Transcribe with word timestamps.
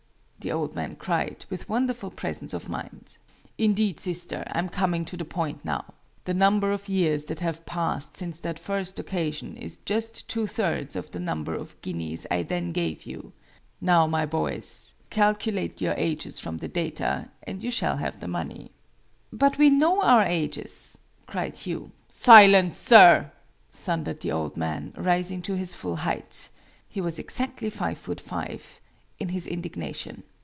the 0.43 0.51
old 0.51 0.73
man 0.73 0.95
cried, 0.95 1.45
with 1.51 1.69
wonderful 1.69 2.09
presence 2.09 2.51
of 2.51 2.67
mind. 2.67 3.15
"Indeed, 3.59 3.99
sister, 3.99 4.43
I'm 4.47 4.69
coming 4.69 5.05
to 5.05 5.15
the 5.15 5.23
point 5.23 5.63
now! 5.63 5.93
The 6.25 6.33
number 6.33 6.71
of 6.71 6.89
years 6.89 7.25
that 7.25 7.41
have 7.41 7.63
passed 7.67 8.17
since 8.17 8.39
that 8.39 8.57
first 8.57 8.97
occasion 8.99 9.55
is 9.55 9.77
just 9.85 10.27
two 10.27 10.47
thirds 10.47 10.95
of 10.95 11.11
the 11.11 11.19
number 11.19 11.53
of 11.53 11.79
guineas 11.83 12.25
I 12.31 12.41
then 12.41 12.71
gave 12.71 13.05
you. 13.05 13.33
Now, 13.81 14.07
my 14.07 14.25
boys, 14.25 14.95
calculate 15.11 15.79
your 15.79 15.93
ages 15.95 16.39
from 16.39 16.57
the 16.57 16.67
data, 16.67 17.29
and 17.43 17.61
you 17.63 17.69
shall 17.69 17.97
have 17.97 18.19
the 18.19 18.27
money!" 18.27 18.71
"But 19.31 19.59
we 19.59 19.69
know 19.69 20.01
our 20.01 20.23
ages!" 20.23 20.97
cried 21.27 21.55
Hugh. 21.55 21.91
"Silence, 22.09 22.77
sir!" 22.79 23.31
thundered 23.71 24.21
the 24.21 24.31
old 24.31 24.57
man, 24.57 24.91
rising 24.97 25.43
to 25.43 25.55
his 25.55 25.75
full 25.75 25.97
height 25.97 26.49
(he 26.89 26.99
was 26.99 27.19
exactly 27.19 27.69
five 27.69 27.99
foot 27.99 28.19
five) 28.19 28.79
in 29.19 29.29
his 29.29 29.45
indignation. 29.45 30.23